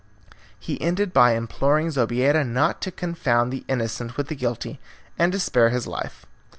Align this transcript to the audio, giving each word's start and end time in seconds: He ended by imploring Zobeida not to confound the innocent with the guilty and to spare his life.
He 0.59 0.81
ended 0.81 1.13
by 1.13 1.33
imploring 1.35 1.89
Zobeida 1.91 2.43
not 2.43 2.81
to 2.81 2.91
confound 2.91 3.53
the 3.53 3.63
innocent 3.67 4.17
with 4.17 4.29
the 4.29 4.35
guilty 4.35 4.79
and 5.19 5.31
to 5.31 5.37
spare 5.39 5.69
his 5.69 5.85
life. 5.85 6.25